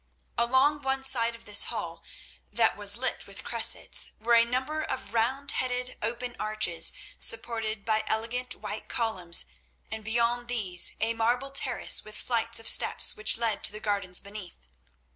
Along 0.35 0.81
one 0.81 1.03
side 1.03 1.35
of 1.35 1.45
this 1.45 1.65
hall, 1.65 2.03
that 2.51 2.75
was 2.75 2.97
lit 2.97 3.27
with 3.27 3.43
cressets, 3.43 4.09
were 4.19 4.33
a 4.33 4.43
number 4.43 4.81
of 4.81 5.13
round 5.13 5.51
headed 5.51 5.95
open 6.01 6.35
arches 6.39 6.91
supported 7.19 7.85
by 7.85 8.03
elegant 8.07 8.55
white 8.55 8.89
columns, 8.89 9.45
and 9.91 10.03
beyond 10.03 10.47
these 10.47 10.95
a 11.01 11.13
marble 11.13 11.51
terrace 11.51 12.03
with 12.03 12.17
flights 12.17 12.59
of 12.59 12.67
steps 12.67 13.15
which 13.15 13.37
led 13.37 13.63
to 13.63 13.71
the 13.71 13.79
gardens 13.79 14.19
beneath. 14.19 14.65